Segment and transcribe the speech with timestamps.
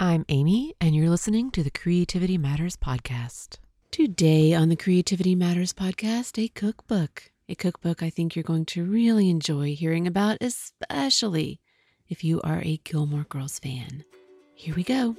[0.00, 3.56] I'm Amy, and you're listening to the Creativity Matters podcast.
[3.90, 7.32] Today on the Creativity Matters podcast, a cookbook.
[7.48, 11.60] A cookbook I think you're going to really enjoy hearing about, especially
[12.08, 14.04] if you are a Gilmore Girls fan.
[14.54, 15.16] Here we go.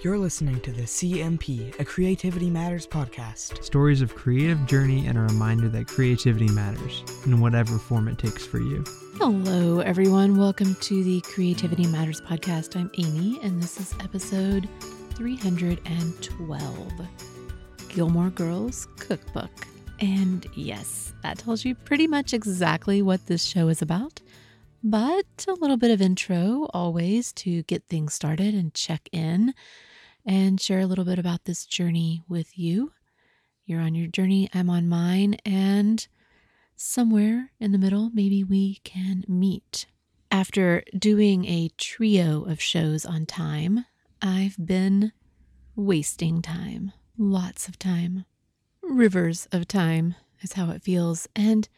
[0.00, 3.62] You're listening to the CMP, a Creativity Matters podcast.
[3.62, 8.46] Stories of creative journey and a reminder that creativity matters in whatever form it takes
[8.46, 8.82] for you.
[9.22, 10.38] Hello, everyone.
[10.38, 12.74] Welcome to the Creativity Matters podcast.
[12.74, 14.66] I'm Amy, and this is episode
[15.10, 16.92] 312
[17.90, 19.50] Gilmore Girls Cookbook.
[20.00, 24.22] And yes, that tells you pretty much exactly what this show is about,
[24.82, 29.52] but a little bit of intro always to get things started and check in
[30.24, 32.92] and share a little bit about this journey with you.
[33.66, 36.08] You're on your journey, I'm on mine, and
[36.80, 39.86] somewhere in the middle, maybe we can meet.
[40.30, 43.84] After doing a trio of shows on time,
[44.22, 45.12] I've been
[45.76, 46.92] wasting time.
[47.18, 48.24] Lots of time.
[48.82, 51.28] Rivers of time is how it feels.
[51.36, 51.68] And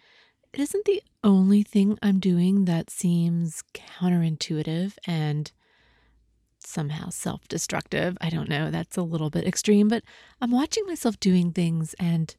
[0.52, 5.50] it isn't the only thing I'm doing that seems counterintuitive and
[6.60, 8.16] somehow self destructive.
[8.20, 10.04] I don't know, that's a little bit extreme, but
[10.40, 12.36] I'm watching myself doing things and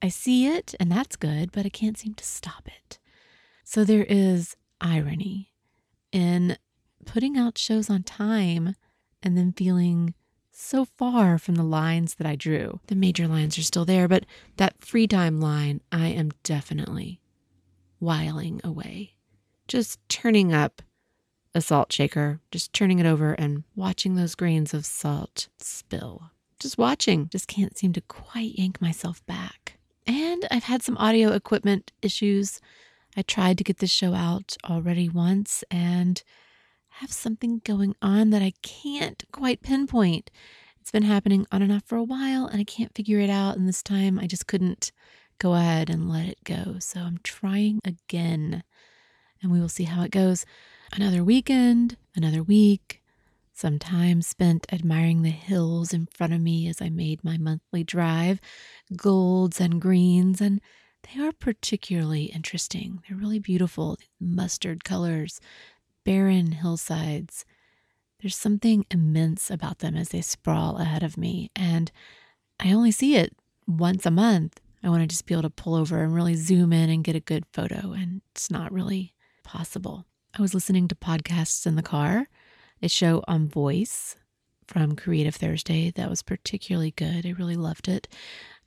[0.00, 2.98] I see it, and that's good, but I can't seem to stop it.
[3.64, 5.52] So there is irony
[6.12, 6.56] in
[7.04, 8.76] putting out shows on time
[9.22, 10.14] and then feeling
[10.52, 12.80] so far from the lines that I drew.
[12.86, 14.24] The major lines are still there, but
[14.56, 17.20] that free time line, I am definitely
[17.98, 19.14] whiling away.
[19.66, 20.82] Just turning up
[21.54, 26.30] a salt shaker, just turning it over and watching those grains of salt spill.
[26.58, 29.77] Just watching, just can't seem to quite yank myself back.
[30.08, 32.60] And I've had some audio equipment issues.
[33.14, 36.22] I tried to get this show out already once and
[36.88, 40.30] have something going on that I can't quite pinpoint.
[40.80, 43.58] It's been happening on and off for a while and I can't figure it out.
[43.58, 44.92] And this time I just couldn't
[45.38, 46.76] go ahead and let it go.
[46.78, 48.64] So I'm trying again
[49.42, 50.46] and we will see how it goes.
[50.92, 52.97] Another weekend, another week,
[53.58, 57.82] some time spent admiring the hills in front of me as I made my monthly
[57.82, 58.40] drive,
[58.96, 60.60] golds and greens, and
[61.02, 63.02] they are particularly interesting.
[63.08, 65.40] They're really beautiful, mustard colors,
[66.04, 67.44] barren hillsides.
[68.22, 71.90] There's something immense about them as they sprawl ahead of me, and
[72.60, 73.36] I only see it
[73.66, 74.60] once a month.
[74.84, 77.16] I want to just be able to pull over and really zoom in and get
[77.16, 80.04] a good photo, and it's not really possible.
[80.38, 82.28] I was listening to podcasts in the car
[82.82, 84.16] a show on voice
[84.66, 87.26] from Creative Thursday that was particularly good.
[87.26, 88.06] I really loved it.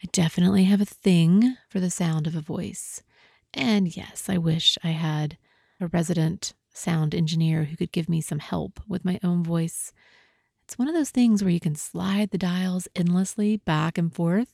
[0.03, 3.03] I definitely have a thing for the sound of a voice.
[3.53, 5.37] And yes, I wish I had
[5.79, 9.93] a resident sound engineer who could give me some help with my own voice.
[10.63, 14.53] It's one of those things where you can slide the dials endlessly back and forth,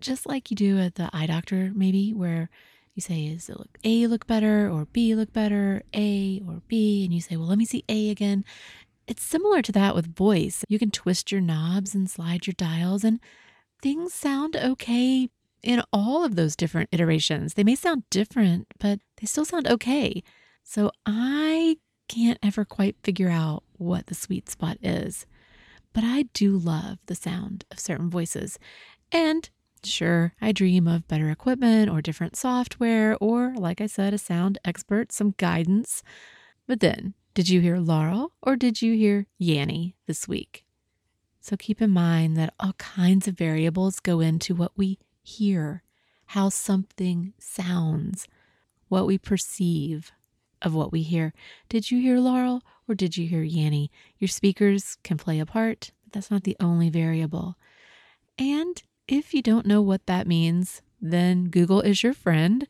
[0.00, 2.50] just like you do at the eye doctor, maybe, where
[2.94, 7.04] you say, is it look A look better or B look better, A or B?
[7.04, 8.44] And you say, well, let me see A again.
[9.06, 10.64] It's similar to that with voice.
[10.68, 13.20] You can twist your knobs and slide your dials, and
[13.82, 15.28] things sound okay
[15.62, 17.54] in all of those different iterations.
[17.54, 20.22] They may sound different, but they still sound okay.
[20.62, 21.78] So I
[22.08, 25.26] can't ever quite figure out what the sweet spot is.
[25.92, 28.58] But I do love the sound of certain voices.
[29.12, 29.48] And
[29.86, 34.58] sure, I dream of better equipment or different software, or, like I said, a sound
[34.64, 36.02] expert, some guidance.
[36.66, 40.64] But then did you hear Laurel or did you hear Yanny this week?
[41.40, 45.82] So keep in mind that all kinds of variables go into what we hear,
[46.26, 48.28] how something sounds,
[48.88, 50.12] what we perceive
[50.62, 51.34] of what we hear.
[51.68, 53.90] Did you hear Laurel or did you hear Yanny?
[54.18, 57.56] Your speakers can play a part, but that's not the only variable.
[58.38, 62.66] And if you don't know what that means, then Google is your friend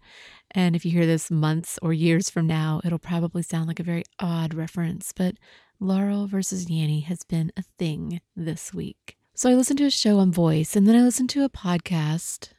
[0.54, 3.84] and if you hear this months or years from now, it'll probably sound like a
[3.84, 5.34] very odd reference, but
[5.80, 9.16] Laurel versus Yanny has been a thing this week.
[9.34, 12.50] So I listened to a show on voice and then I listened to a podcast,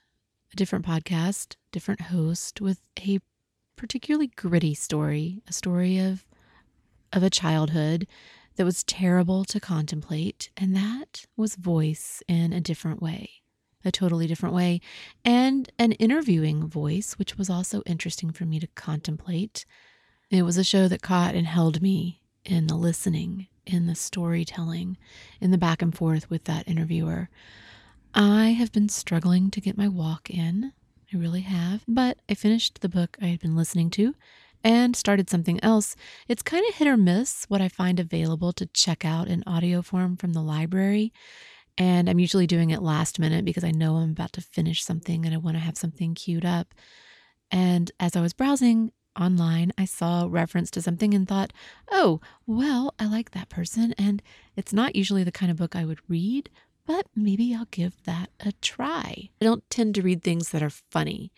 [0.52, 3.20] a different podcast, different host with a
[3.78, 6.26] particularly gritty story, a story of
[7.14, 8.08] of a childhood
[8.58, 13.30] that was terrible to contemplate, and that was voice in a different way
[13.86, 14.82] a totally different way,
[15.24, 19.66] and an interviewing voice, which was also interesting for me to contemplate.
[20.30, 24.98] It was a show that caught and held me in the listening, in the storytelling,
[25.40, 27.30] in the back and forth with that interviewer.
[28.14, 30.74] I have been struggling to get my walk in.
[31.14, 31.84] I really have.
[31.88, 34.16] But I finished the book I had been listening to,
[34.64, 35.96] and started something else.
[36.28, 39.82] It's kind of hit or miss what I find available to check out in audio
[39.84, 41.14] form from the library.
[41.78, 45.26] And I'm usually doing it last minute because I know I'm about to finish something
[45.26, 46.74] and I want to have something queued up.
[47.52, 51.54] And as I was browsing online, I saw reference to something and thought,
[51.92, 53.94] oh, well, I like that person.
[53.98, 54.22] And
[54.56, 56.50] it's not usually the kind of book I would read,
[56.86, 59.30] but maybe I'll give that a try.
[59.42, 61.32] I don't tend to read things that are funny.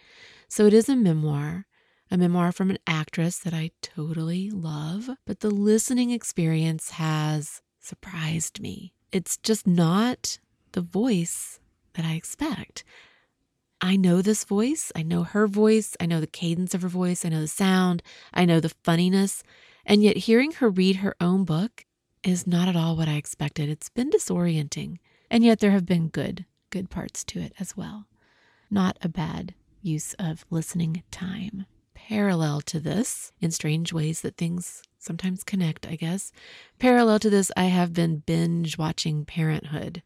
[0.47, 1.65] So it is a memoir,
[2.11, 8.59] a memoir from an actress that I totally love, but the listening experience has surprised
[8.59, 8.93] me.
[9.17, 10.37] It's just not
[10.73, 11.59] the voice
[11.95, 12.83] that I expect.
[13.81, 14.91] I know this voice.
[14.95, 15.97] I know her voice.
[15.99, 17.25] I know the cadence of her voice.
[17.25, 18.03] I know the sound.
[18.31, 19.41] I know the funniness.
[19.87, 21.83] And yet, hearing her read her own book
[22.23, 23.69] is not at all what I expected.
[23.69, 24.97] It's been disorienting.
[25.31, 28.05] And yet, there have been good, good parts to it as well.
[28.69, 31.65] Not a bad use of listening time.
[31.95, 36.31] Parallel to this, in strange ways that things sometimes connect, I guess,
[36.77, 40.03] parallel to this, I have been binge watching Parenthood.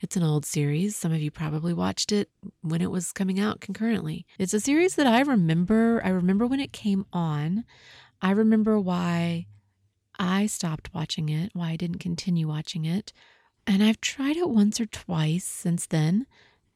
[0.00, 0.96] It's an old series.
[0.96, 2.28] Some of you probably watched it
[2.62, 4.26] when it was coming out concurrently.
[4.38, 6.00] It's a series that I remember.
[6.04, 7.64] I remember when it came on.
[8.20, 9.46] I remember why
[10.18, 13.12] I stopped watching it, why I didn't continue watching it.
[13.66, 16.26] And I've tried it once or twice since then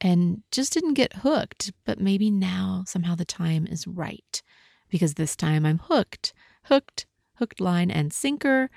[0.01, 1.71] and just didn't get hooked.
[1.85, 4.41] But maybe now somehow the time is right
[4.89, 7.05] because this time I'm hooked, hooked,
[7.39, 8.69] hooked line and sinker.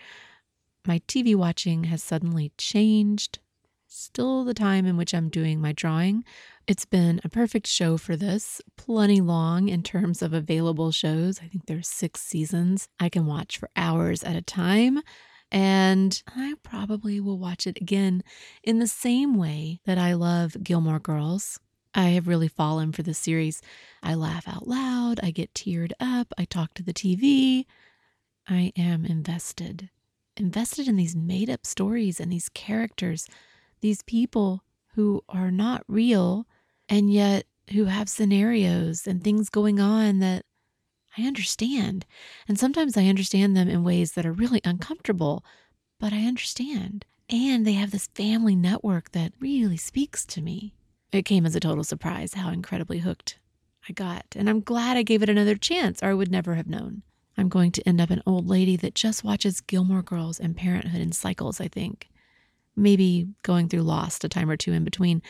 [0.87, 3.38] My TV watching has suddenly changed
[3.87, 6.25] still the time in which I'm doing my drawing.
[6.67, 11.41] It's been a perfect show for this, plenty long in terms of available shows.
[11.41, 15.00] I think there's six seasons I can watch for hours at a time.
[15.50, 18.25] And I probably will watch it again
[18.62, 21.61] in the same way that I love Gilmore Girls.
[21.94, 23.61] I have really fallen for this series.
[24.03, 27.67] I laugh out loud, I get teared up, I talk to the TV.
[28.48, 29.90] I am invested.
[30.36, 33.28] Invested in these made up stories and these characters
[33.82, 34.62] these people
[34.94, 36.46] who are not real
[36.88, 40.44] and yet who have scenarios and things going on that
[41.18, 42.06] I understand.
[42.48, 45.44] And sometimes I understand them in ways that are really uncomfortable,
[46.00, 47.04] but I understand.
[47.28, 50.74] And they have this family network that really speaks to me.
[51.12, 53.38] It came as a total surprise how incredibly hooked
[53.88, 54.24] I got.
[54.34, 57.02] And I'm glad I gave it another chance, or I would never have known.
[57.37, 61.00] I'm going to end up an old lady that just watches Gilmore Girls and Parenthood
[61.00, 62.08] in cycles, I think
[62.76, 65.23] maybe going through Lost a time or two in between.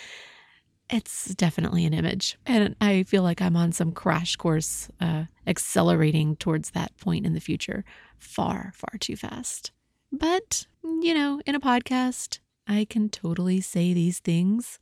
[0.90, 2.36] It's definitely an image.
[2.46, 7.34] And I feel like I'm on some crash course, uh, accelerating towards that point in
[7.34, 7.84] the future
[8.18, 9.72] far, far too fast.
[10.10, 14.78] But, you know, in a podcast, I can totally say these things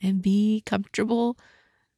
[0.00, 1.36] and be comfortable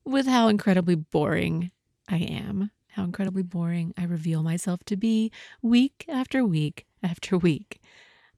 [0.04, 1.70] with how incredibly boring
[2.08, 5.32] I am, how incredibly boring I reveal myself to be
[5.62, 7.80] week after week after week.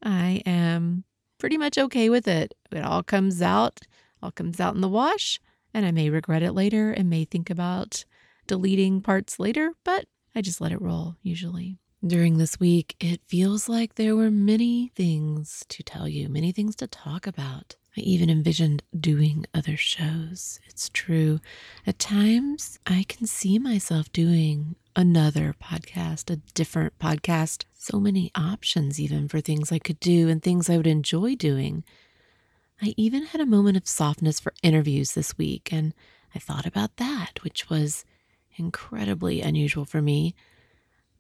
[0.03, 1.05] I am
[1.39, 2.55] pretty much okay with it.
[2.73, 3.81] It all comes out,
[4.23, 5.41] all comes out in the wash,
[5.75, 8.05] and I may regret it later and may think about
[8.47, 11.77] deleting parts later, but I just let it roll usually.
[12.07, 16.77] During this week, it feels like there were many things to tell you, many things
[16.77, 17.77] to talk about.
[17.97, 20.61] I even envisioned doing other shows.
[20.67, 21.41] It's true.
[21.87, 27.65] At times, I can see myself doing another podcast, a different podcast.
[27.73, 31.85] So many options, even for things I could do and things I would enjoy doing.
[32.83, 35.95] I even had a moment of softness for interviews this week, and
[36.35, 38.05] I thought about that, which was
[38.57, 40.35] incredibly unusual for me.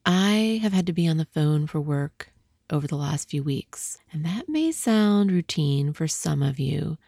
[0.04, 2.32] I have had to be on the phone for work
[2.70, 3.98] over the last few weeks.
[4.12, 6.98] And that may sound routine for some of you,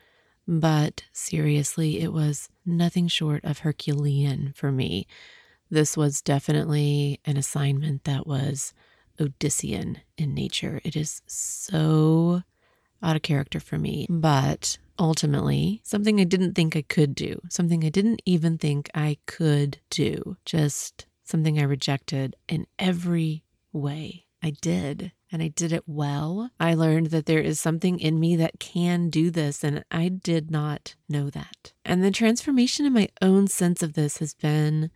[0.47, 5.07] but seriously, it was nothing short of Herculean for me.
[5.71, 8.73] This was definitely an assignment that was
[9.21, 10.81] Odyssean in nature.
[10.85, 12.43] It is so
[13.03, 17.85] out of character for me, but ultimately something I didn't think I could do, something
[17.85, 24.25] I didn't even think I could do, just something I rejected in every way.
[24.43, 26.51] I did and I did it well.
[26.59, 30.51] I learned that there is something in me that can do this, and I did
[30.51, 31.73] not know that.
[31.85, 34.91] And the transformation in my own sense of this has been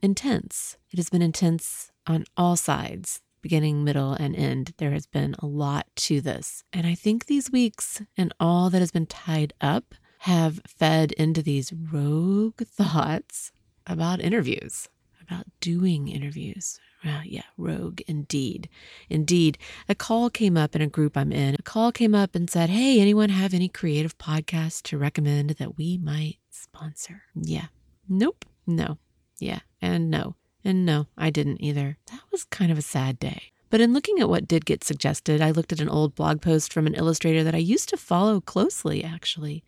[0.00, 0.76] intense.
[0.90, 4.74] It has been intense on all sides, beginning, middle, and end.
[4.78, 6.62] There has been a lot to this.
[6.72, 11.42] And I think these weeks and all that has been tied up have fed into
[11.42, 13.50] these rogue thoughts
[13.86, 14.88] about interviews,
[15.22, 18.68] about doing interviews, uh, yeah, rogue indeed.
[19.08, 19.58] Indeed.
[19.88, 21.56] A call came up in a group I'm in.
[21.58, 25.76] A call came up and said, Hey, anyone have any creative podcasts to recommend that
[25.76, 27.22] we might sponsor?
[27.34, 27.66] Yeah.
[28.08, 28.44] Nope.
[28.66, 28.98] No.
[29.38, 29.60] Yeah.
[29.80, 30.36] And no.
[30.64, 31.98] And no, I didn't either.
[32.10, 33.52] That was kind of a sad day.
[33.68, 36.72] But in looking at what did get suggested, I looked at an old blog post
[36.72, 39.64] from an illustrator that I used to follow closely, actually.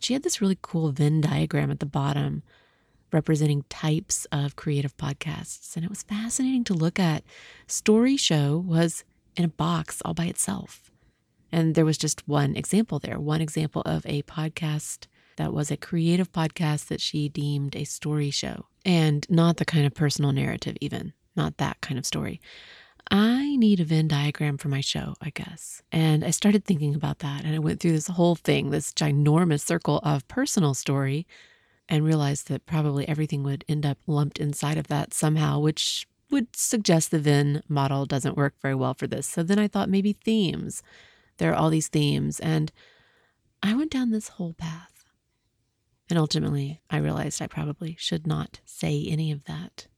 [0.00, 2.42] She had this really cool Venn diagram at the bottom
[3.12, 5.76] representing types of creative podcasts.
[5.76, 7.24] And it was fascinating to look at.
[7.66, 9.04] Story Show was
[9.36, 10.90] in a box all by itself.
[11.52, 15.76] And there was just one example there, one example of a podcast that was a
[15.76, 20.76] creative podcast that she deemed a story show and not the kind of personal narrative,
[20.80, 22.40] even, not that kind of story.
[23.10, 25.82] I need a Venn diagram for my show, I guess.
[25.90, 27.44] And I started thinking about that.
[27.44, 31.26] And I went through this whole thing, this ginormous circle of personal story,
[31.90, 36.54] and realized that probably everything would end up lumped inside of that somehow, which would
[36.56, 39.26] suggest the Venn model doesn't work very well for this.
[39.26, 40.82] So then I thought maybe themes.
[41.38, 42.38] There are all these themes.
[42.40, 42.70] And
[43.62, 45.04] I went down this whole path.
[46.08, 49.88] And ultimately, I realized I probably should not say any of that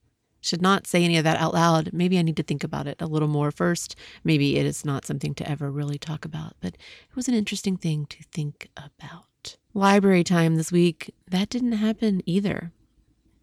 [0.43, 1.91] should not say any of that out loud.
[1.93, 3.97] Maybe I need to think about it a little more first.
[4.25, 7.77] Maybe it is not something to ever really talk about, but it was an interesting
[7.77, 9.27] thing to think about.
[9.75, 12.73] Library time this week, that didn't happen either.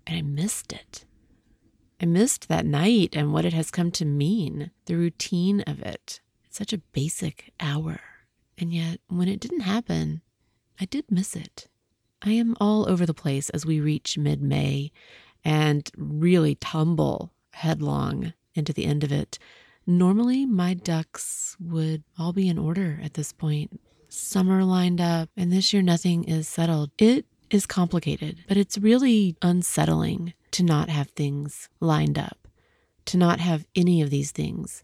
[0.06, 1.06] And I missed it.
[2.00, 6.22] I missed that night and what it has come to mean, the routine of it.
[6.46, 8.00] It's such a basic hour.
[8.60, 10.22] And yet, when it didn't happen,
[10.80, 11.68] I did miss it.
[12.22, 14.92] I am all over the place as we reach mid May
[15.44, 19.40] and really tumble headlong into the end of it.
[19.88, 23.80] Normally, my ducks would all be in order at this point.
[24.10, 26.90] Summer lined up, and this year nothing is settled.
[26.98, 32.48] It is complicated, but it's really unsettling to not have things lined up,
[33.06, 34.84] to not have any of these things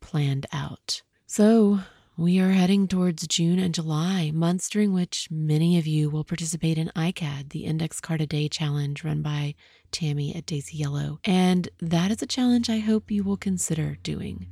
[0.00, 1.02] planned out.
[1.26, 1.80] So,
[2.18, 6.76] we are heading towards June and July, months during which many of you will participate
[6.76, 9.54] in ICAD, the Index Card a Day challenge run by
[9.92, 11.20] Tammy at Daisy Yellow.
[11.24, 14.46] And that is a challenge I hope you will consider doing.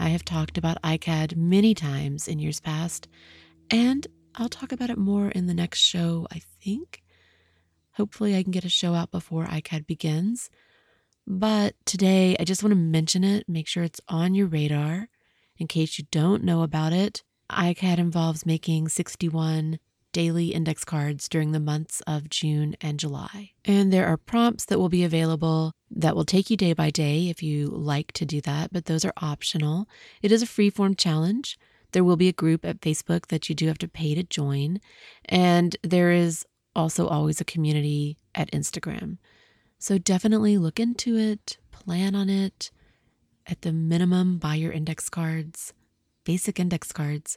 [0.00, 3.06] I have talked about ICAD many times in years past,
[3.70, 7.02] and I'll talk about it more in the next show, I think.
[7.92, 10.50] Hopefully, I can get a show out before ICAD begins.
[11.26, 15.08] But today, I just want to mention it, make sure it's on your radar
[15.60, 19.78] in case you don't know about it, ICAD involves making 61
[20.12, 23.50] daily index cards during the months of June and July.
[23.64, 27.28] And there are prompts that will be available that will take you day by day
[27.28, 29.88] if you like to do that, but those are optional.
[30.22, 31.58] It is a free form challenge.
[31.92, 34.80] There will be a group at Facebook that you do have to pay to join.
[35.24, 39.18] And there is also always a community at Instagram.
[39.78, 42.70] So definitely look into it, plan on it,
[43.46, 45.72] at the minimum, buy your index cards,
[46.24, 47.36] basic index cards,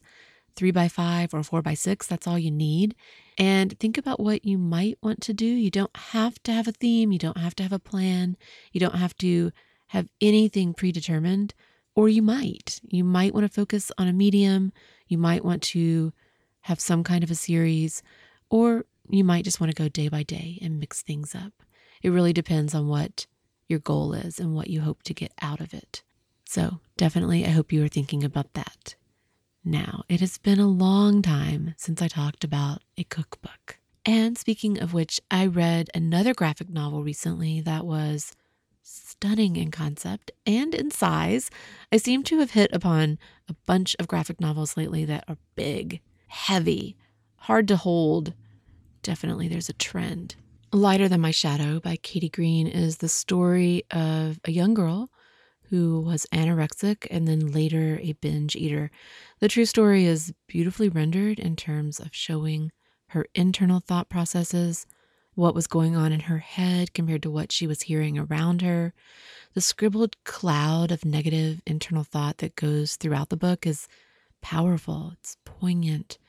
[0.56, 2.06] three by five or four by six.
[2.06, 2.96] That's all you need.
[3.38, 5.46] And think about what you might want to do.
[5.46, 8.38] You don't have to have a theme, you don't have to have a plan,
[8.72, 9.52] you don't have to
[9.88, 11.54] have anything predetermined,
[11.96, 12.80] or you might.
[12.84, 14.72] You might want to focus on a medium,
[15.08, 16.14] you might want to
[16.62, 18.02] have some kind of a series,
[18.50, 21.54] or you might just want to go day by day and mix things up.
[22.02, 23.28] It really depends on what
[23.68, 26.04] your goal is and what you hope to get out of it.
[26.46, 28.96] So, definitely, I hope you are thinking about that.
[29.66, 33.80] Now, it has been a long time since I talked about a cookbook.
[34.06, 38.36] And speaking of which, I read another graphic novel recently that was
[38.82, 41.50] stunning in concept and in size.
[41.94, 43.18] I seem to have hit upon
[43.48, 46.98] a bunch of graphic novels lately that are big, heavy,
[47.38, 48.34] hard to hold.
[49.02, 50.36] Definitely, there's a trend.
[50.74, 55.10] Lighter Than My Shadow by Katie Green is the story of a young girl
[55.74, 58.92] who was anorexic and then later a binge eater.
[59.40, 62.72] The true story is beautifully rendered in terms of showing
[63.08, 64.86] her internal thought processes,
[65.34, 68.94] what was going on in her head compared to what she was hearing around her.
[69.56, 73.88] The scribbled cloud of negative internal thought that goes throughout the book is
[74.44, 76.20] powerful, it's poignant.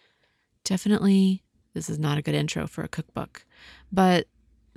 [0.65, 1.43] Definitely,
[1.75, 3.45] this is not a good intro for a cookbook,
[3.93, 4.27] but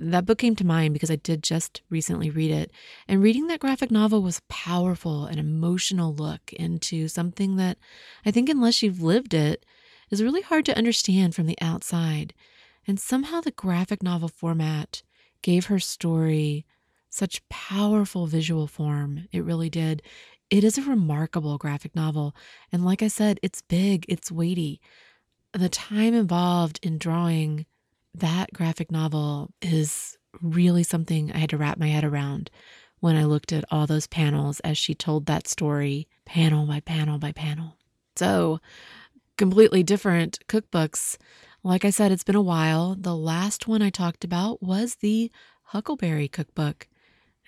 [0.00, 2.70] that book came to mind because I did just recently read it.
[3.06, 7.78] And reading that graphic novel was powerful, an emotional look into something that
[8.24, 9.64] I think, unless you've lived it,
[10.10, 12.34] is really hard to understand from the outside.
[12.86, 15.02] And somehow the graphic novel format
[15.42, 16.64] gave her story
[17.10, 19.28] such powerful visual form.
[19.32, 20.02] It really did.
[20.50, 22.34] It is a remarkable graphic novel.
[22.72, 24.80] And like I said, it's big, it's weighty.
[25.52, 27.66] The time involved in drawing
[28.20, 32.50] that graphic novel is really something I had to wrap my head around
[33.00, 37.18] when I looked at all those panels as she told that story, panel by panel
[37.18, 37.76] by panel.
[38.16, 38.60] So,
[39.36, 41.16] completely different cookbooks.
[41.62, 42.96] Like I said, it's been a while.
[42.98, 45.30] The last one I talked about was the
[45.62, 46.88] Huckleberry cookbook.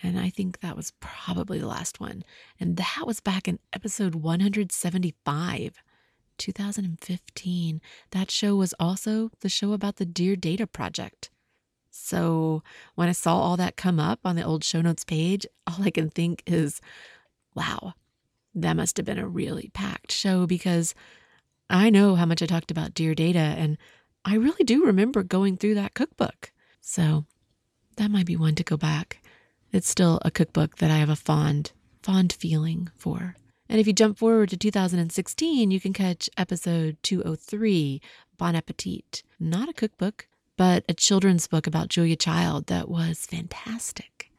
[0.02, 2.22] And I think that was probably the last one.
[2.58, 5.82] And that was back in episode 175,
[6.40, 7.80] 2015.
[8.10, 11.30] That show was also the show about the Dear Data Project.
[11.90, 12.62] So
[12.94, 15.90] when I saw all that come up on the old show notes page, all I
[15.90, 16.80] can think is,
[17.54, 17.94] wow,
[18.54, 20.94] that must have been a really packed show because
[21.68, 23.78] I know how much I talked about Dear Data and
[24.24, 26.52] I really do remember going through that cookbook.
[26.80, 27.26] So
[27.96, 29.22] that might be one to go back.
[29.72, 33.36] It's still a cookbook that I have a fond, fond feeling for.
[33.70, 38.02] And if you jump forward to 2016, you can catch episode 203,
[38.36, 39.22] Bon Appetit.
[39.38, 44.32] Not a cookbook, but a children's book about Julia Child that was fantastic.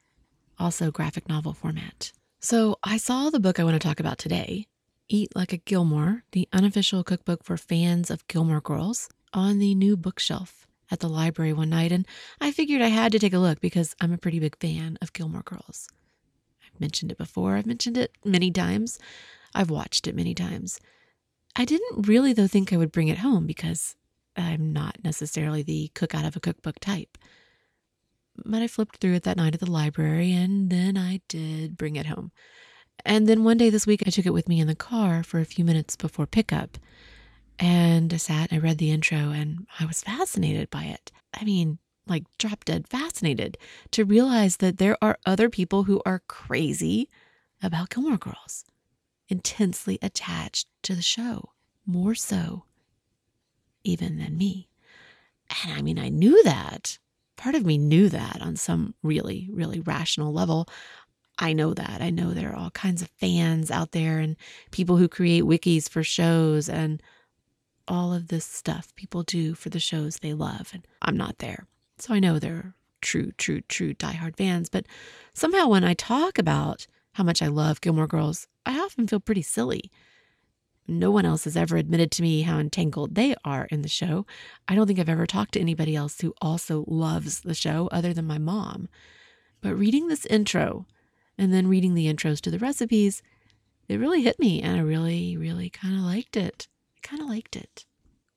[0.60, 2.12] Also, graphic novel format.
[2.42, 4.68] So I saw the book I want to talk about today,
[5.08, 9.96] Eat Like a Gilmore, the unofficial cookbook for fans of Gilmore Girls, on the new
[9.96, 12.06] bookshelf at the library one night, and
[12.42, 15.14] I figured I had to take a look because I'm a pretty big fan of
[15.14, 15.88] Gilmore Girls.
[16.82, 19.00] Mentioned it before, I've mentioned it many times,
[19.54, 20.80] I've watched it many times.
[21.56, 23.96] I didn't really, though, think I would bring it home because
[24.36, 27.18] I'm not necessarily the cook out of a cookbook type.
[28.44, 31.98] But I flipped through it that night at the library, and then I did bring
[31.98, 32.32] it home.
[33.06, 35.40] And then one day this week, I took it with me in the car for
[35.40, 36.78] a few minutes before pickup.
[37.60, 41.12] And I sat and I read the intro and I was fascinated by it.
[41.34, 41.78] I mean,
[42.08, 43.58] like drop dead fascinated
[43.92, 47.10] to realize that there are other people who are crazy
[47.64, 48.66] about Gilmore Girls,
[49.30, 51.52] intensely attached to the show,
[51.86, 52.66] more so
[53.84, 54.70] even than me.
[55.64, 56.98] And I mean, I knew that.
[57.38, 60.68] Part of me knew that on some really, really rational level.
[61.40, 62.02] I know that.
[62.02, 64.36] I know there are all kinds of fans out there and
[64.70, 67.02] people who create wikis for shows and
[67.88, 70.70] all of this stuff people do for the shows they love.
[70.74, 71.66] And I'm not there.
[72.02, 74.70] So I know they're true, true, true diehard fans.
[74.70, 74.86] But
[75.34, 79.42] somehow when I talk about how much I love Gilmore Girls, I often feel pretty
[79.42, 79.92] silly.
[80.88, 84.26] No one else has ever admitted to me how entangled they are in the show.
[84.68, 88.14] I don't think I've ever talked to anybody else who also loves the show other
[88.14, 88.90] than my mom.
[89.62, 90.88] But reading this intro
[91.38, 93.22] and then reading the intros to the recipes,
[93.88, 96.68] it really hit me and I really, really kind of liked it
[97.02, 97.86] kind of liked it.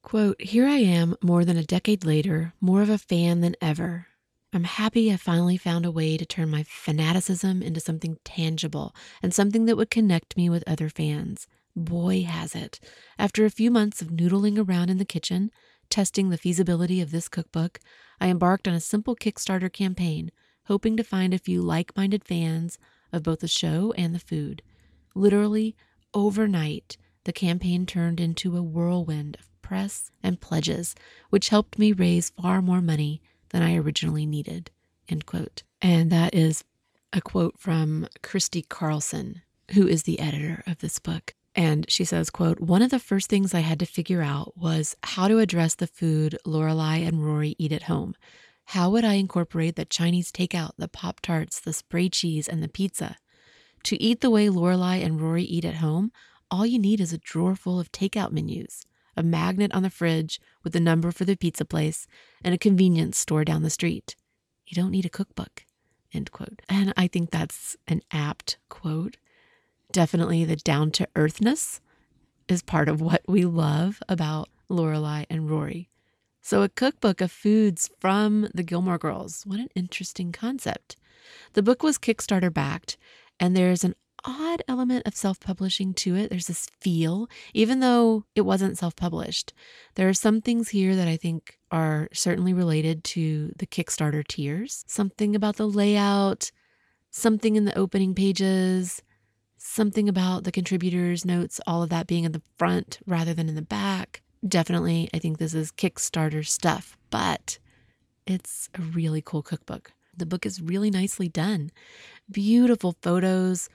[0.05, 4.09] Quote, Here I am, more than a decade later, more of a fan than ever.
[4.53, 9.33] I'm happy I finally found a way to turn my fanaticism into something tangible and
[9.33, 11.49] something that would connect me with other fans.
[11.75, 12.81] Boy, has it.
[13.19, 15.51] After a few months of noodling around in the kitchen,
[15.88, 17.81] testing the feasibility of this cookbook,
[18.21, 20.31] I embarked on a simple Kickstarter campaign,
[20.67, 22.79] hoping to find a few like minded fans
[23.11, 24.61] of both the show and the food.
[25.14, 25.75] Literally,
[26.12, 30.95] overnight, the campaign turned into a whirlwind of press and pledges,
[31.31, 34.71] which helped me raise far more money than I originally needed.
[35.09, 35.63] End quote.
[35.81, 36.65] And that is
[37.13, 41.35] a quote from Kristi Carlson, who is the editor of this book.
[41.55, 44.97] And she says, quote, one of the first things I had to figure out was
[45.03, 48.17] how to address the food Lorelai and Rory eat at home.
[48.69, 52.69] How would I incorporate the Chinese takeout, the Pop Tarts, the spray cheese, and the
[52.69, 53.19] pizza?
[53.85, 56.11] To eat the way Lorelai and Rory eat at home,
[56.55, 58.87] all you need is a drawer full of takeout menus,
[59.17, 62.07] a magnet on the fridge with the number for the pizza place,
[62.45, 64.14] and a convenience store down the street.
[64.64, 65.64] You don't need a cookbook.
[66.12, 66.62] End quote.
[66.69, 69.17] And I think that's an apt quote.
[69.90, 71.81] Definitely the down to earthness
[72.47, 75.90] is part of what we love about Lorelai and Rory.
[76.40, 79.43] So, a cookbook of foods from the Gilmore Girls.
[79.45, 80.95] What an interesting concept.
[81.55, 82.97] The book was Kickstarter backed,
[83.40, 86.31] and there's an odd element of self publishing to it.
[86.31, 89.53] There's this feel, even though it wasn't self published.
[89.95, 94.85] There are some things here that I think are certainly related to the Kickstarter tiers.
[94.87, 96.51] Something about the layout,
[97.11, 99.03] something in the opening pages,
[99.57, 103.55] something about the contributors' notes, all of that being in the front rather than in
[103.55, 104.23] the back.
[104.47, 107.59] Definitely, I think this is Kickstarter stuff, but
[108.27, 109.93] it's a really cool cookbook.
[110.17, 111.71] The book is really nicely done.
[112.31, 113.69] Beautiful photos,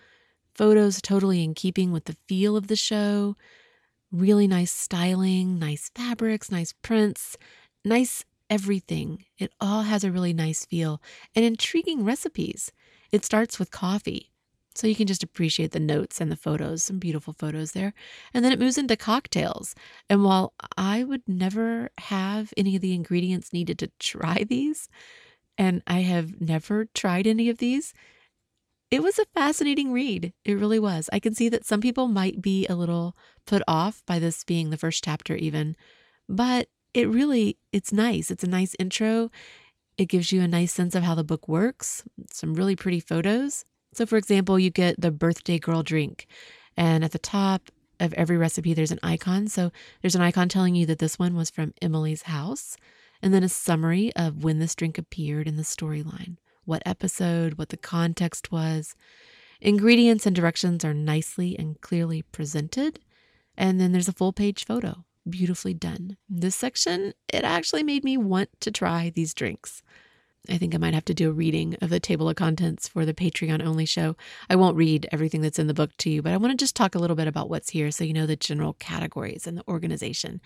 [0.56, 3.36] Photos totally in keeping with the feel of the show.
[4.12, 7.38] Really nice styling, nice fabrics, nice prints,
[7.86, 9.26] nice everything.
[9.38, 11.02] It all has a really nice feel
[11.36, 12.72] and intriguing recipes.
[13.12, 14.32] It starts with coffee.
[14.76, 17.94] So you can just appreciate the notes and the photos, some beautiful photos there.
[18.34, 19.76] And then it moves into cocktails.
[20.10, 24.88] And while I would never have any of the ingredients needed to try these,
[25.58, 27.94] and I have never tried any of these,
[28.91, 30.34] it was a fascinating read.
[30.45, 31.10] It really was.
[31.13, 34.69] I can see that some people might be a little put off by this being
[34.69, 35.75] the first chapter even,
[36.28, 38.32] but it really it's nice.
[38.32, 39.30] It's a nice intro
[39.97, 43.65] It gives you a nice sense of how the book works, some really pretty photos.
[43.93, 46.28] So, for example, you get the birthday girl drink,
[46.78, 49.47] and at the top of every recipe, there's an icon.
[49.47, 49.71] So,
[50.02, 52.78] there's an icon telling you that this one was from Emily's house,
[53.21, 56.38] and then a summary of when this drink appeared in the storyline,
[56.70, 58.96] what episode, what the context was.
[59.60, 63.00] Ingredients and directions are nicely and clearly presented.
[63.58, 66.16] And then there's a full page photo, beautifully done.
[66.30, 69.82] This section, it actually made me want to try these drinks.
[70.48, 73.06] I think I might have to do a reading of the table of contents for
[73.06, 74.16] the Patreon only show.
[74.50, 76.76] I won't read everything that's in the book to you, but I want to just
[76.76, 79.68] talk a little bit about what's here so you know the general categories and the
[79.68, 80.40] organization.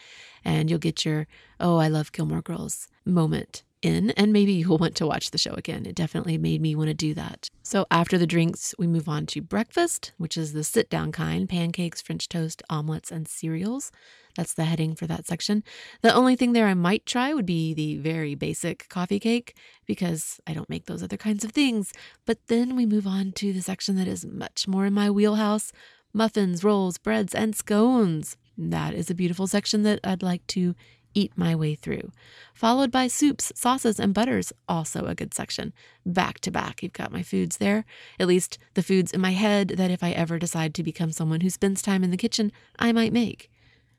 [0.44, 1.28] And you'll get your,
[1.60, 5.54] oh, I love Gilmore Girls moment in, and maybe you'll want to watch the show
[5.54, 5.86] again.
[5.86, 7.50] It definitely made me want to do that.
[7.63, 11.48] So, after the drinks, we move on to breakfast, which is the sit down kind
[11.48, 13.91] pancakes, French toast, omelets, and cereals.
[14.36, 15.63] That's the heading for that section.
[16.02, 20.39] The only thing there I might try would be the very basic coffee cake because
[20.48, 21.93] I don't make those other kinds of things.
[22.26, 25.72] But then we move on to the section that is much more in my wheelhouse
[26.13, 28.38] muffins, rolls, breads, and scones.
[28.58, 30.76] That is a beautiful section that I'd like to
[31.13, 32.12] eat my way through.
[32.54, 35.73] Followed by soups, sauces, and butters, also a good section.
[36.06, 37.86] Back to back, you've got my foods there.
[38.19, 41.41] At least the foods in my head that if I ever decide to become someone
[41.41, 43.49] who spends time in the kitchen, I might make.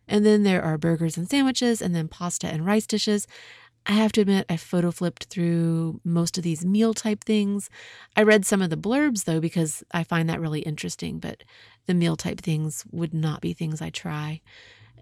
[0.06, 3.26] And then there are burgers and sandwiches, and then pasta and rice dishes.
[3.86, 7.68] I have to admit, I photo flipped through most of these meal type things.
[8.16, 11.44] I read some of the blurbs though, because I find that really interesting, but
[11.86, 14.40] the meal type things would not be things I try.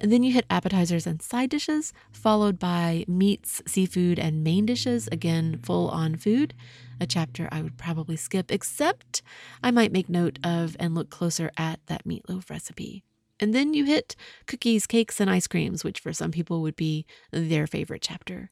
[0.03, 5.09] And then you hit appetizers and side dishes, followed by meats, seafood, and main dishes.
[5.13, 6.55] Again, full on food.
[7.01, 9.23] A chapter I would probably skip, except
[9.63, 13.05] I might make note of and look closer at that meatloaf recipe.
[13.39, 17.07] And then you hit cookies, cakes, and ice creams, which for some people would be
[17.31, 18.51] their favorite chapter.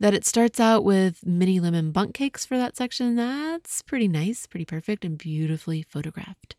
[0.00, 4.48] That it starts out with mini lemon Bundt cakes for that section, that's pretty nice,
[4.48, 6.56] pretty perfect, and beautifully photographed.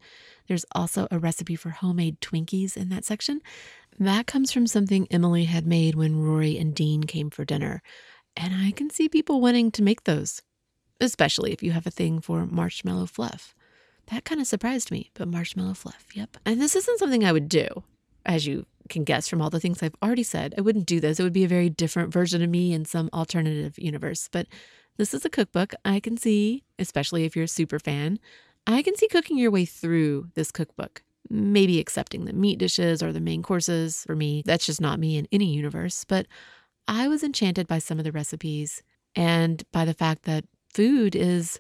[0.48, 3.42] There's also a recipe for homemade Twinkies in that section.
[4.00, 7.82] That comes from something Emily had made when Rory and Dean came for dinner.
[8.36, 10.42] And I can see people wanting to make those,
[11.00, 13.54] especially if you have a thing for marshmallow fluff.
[14.08, 16.38] That kind of surprised me, but marshmallow fluff, yep.
[16.46, 17.84] And this isn't something I would do,
[18.26, 20.56] as you can guess from all the things I've already said.
[20.58, 21.20] I wouldn't do this.
[21.20, 24.28] It would be a very different version of me in some alternative universe.
[24.32, 24.48] But
[24.98, 28.20] this is a cookbook I can see, especially if you're a super fan,
[28.68, 31.04] I can see cooking your way through this cookbook.
[31.30, 34.04] Maybe accepting the meat dishes or the main courses.
[34.06, 36.04] For me, that's just not me in any universe.
[36.04, 36.28] But
[36.88, 38.84] I was enchanted by some of the recipes
[39.16, 41.60] and by the fact that food is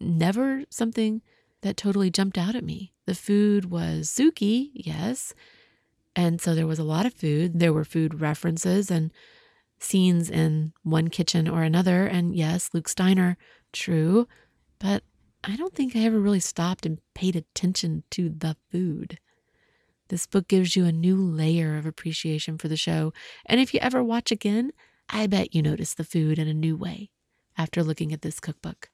[0.00, 1.22] never something
[1.62, 2.92] that totally jumped out at me.
[3.06, 5.34] The food was Sookie, yes.
[6.16, 7.58] And so there was a lot of food.
[7.58, 9.12] There were food references and
[9.78, 12.06] scenes in one kitchen or another.
[12.06, 13.36] And yes, Luke's diner,
[13.72, 14.26] true.
[14.78, 15.02] But
[15.46, 19.18] I don't think I ever really stopped and paid attention to the food.
[20.08, 23.12] This book gives you a new layer of appreciation for the show,
[23.44, 24.70] and if you ever watch again,
[25.10, 27.10] I bet you notice the food in a new way
[27.58, 28.88] after looking at this cookbook.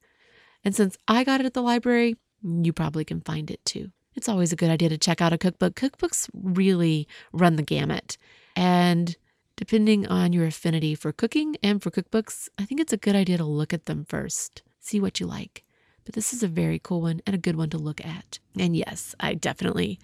[0.65, 3.93] And since I got it at the library, you probably can find it too.
[4.17, 5.77] It's always a good idea to check out a cookbook.
[5.77, 8.19] Cookbooks really run the gamut.
[8.57, 9.17] And
[9.55, 13.39] depending on your affinity for cooking and for cookbooks, I think it's a good idea
[13.39, 15.65] to look at them first, see what you like
[16.05, 18.39] but this is a very cool one and a good one to look at.
[18.59, 19.99] And yes, I definitely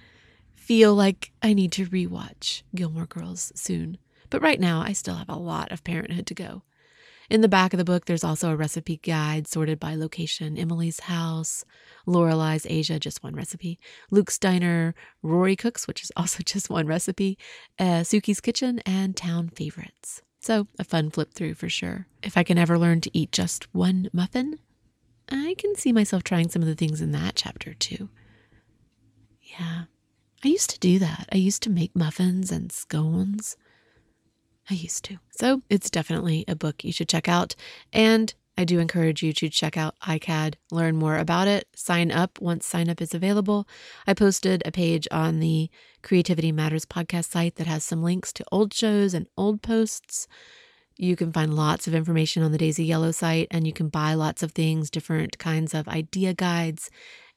[0.55, 3.99] feel like I need to rewatch Gilmore Girls soon.
[4.31, 6.63] But right now, I still have a lot of Parenthood to go.
[7.29, 11.01] In the back of the book, there's also a recipe guide sorted by location Emily's
[11.01, 11.65] house,
[12.07, 13.81] Lorelai's Asia, just one recipe,
[14.13, 17.37] Luke's diner, Rory Cooks, which is also just one recipe,
[17.79, 20.23] uh, Sookie's kitchen, and town favorites.
[20.39, 22.07] So, a fun flip through for sure.
[22.23, 24.61] If I can ever learn to eat just one muffin,
[25.29, 28.09] I can see myself trying some of the things in that chapter too.
[29.43, 29.85] Yeah,
[30.45, 31.29] I used to do that.
[31.33, 33.57] I used to make muffins and scones.
[34.69, 35.19] I used to.
[35.31, 37.55] So it's definitely a book you should check out.
[37.93, 42.41] And I do encourage you to check out ICAD, learn more about it, sign up
[42.41, 43.69] once sign up is available.
[44.07, 45.69] I posted a page on the
[46.03, 50.27] Creativity Matters podcast site that has some links to old shows and old posts
[50.99, 54.15] you can find lots of information on the Daisy Yellow site and you can buy
[54.15, 56.91] lots of things, different kinds of idea guides,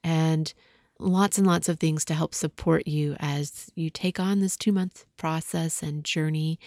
[0.04, 0.54] and
[1.00, 4.72] lots and lots of things to help support you as you take on this two
[4.72, 6.60] month process and journey.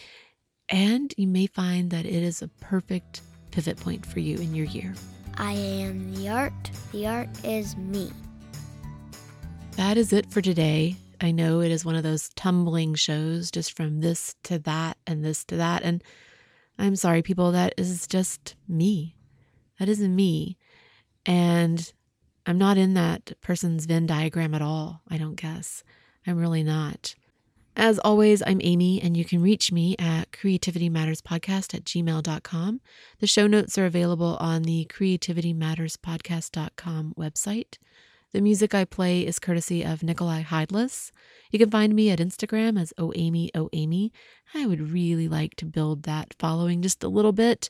[0.68, 4.66] And you may find that it is a perfect pivot point for you in your
[4.66, 4.94] year.
[5.38, 8.11] I am the art, the art is me.
[9.76, 10.96] That is it for today.
[11.20, 15.24] I know it is one of those tumbling shows, just from this to that and
[15.24, 15.83] this to that.
[15.83, 16.02] And
[16.78, 19.16] I'm sorry, people, that is just me.
[19.78, 20.56] That isn't me.
[21.26, 21.92] And
[22.46, 25.82] I'm not in that person's Venn diagram at all, I don't guess.
[26.26, 27.16] I'm really not.
[27.74, 32.82] As always, I'm Amy, and you can reach me at creativitymatterspodcast at gmail.com.
[33.18, 37.78] The show notes are available on the creativitymatterspodcast.com website.
[38.32, 41.10] The music I play is courtesy of Nicolai Heidlas.
[41.50, 44.10] You can find me at Instagram as OAmy OAmy.
[44.54, 47.68] I would really like to build that following just a little bit,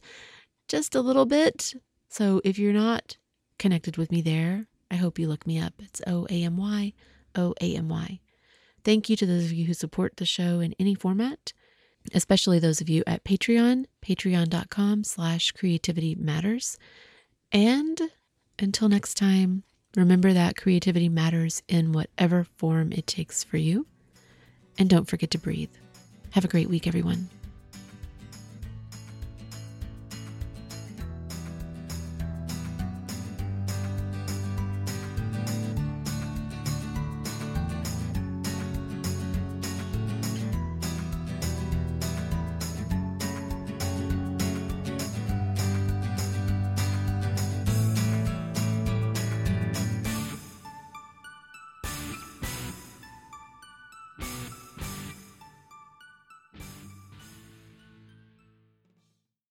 [0.68, 1.74] just a little bit.
[2.08, 3.16] So if you're not
[3.58, 5.74] connected with me there, I hope you look me up.
[5.80, 6.92] It's O A M Y
[7.34, 8.20] O A M Y.
[8.84, 11.52] Thank you to those of you who support the show in any format,
[12.14, 16.78] especially those of you at Patreon, patreon.com slash creativity matters.
[17.50, 18.00] And
[18.60, 19.64] until next time,
[19.96, 23.86] remember that creativity matters in whatever form it takes for you.
[24.78, 25.70] And don't forget to breathe.
[26.30, 27.28] Have a great week, everyone.